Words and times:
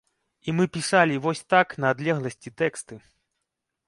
І 0.47 0.53
мы 0.59 0.63
пісалі 0.77 1.19
вось 1.25 1.41
так 1.55 1.75
на 1.85 1.91
адлегласці 1.97 2.53
тэксты. 2.63 2.99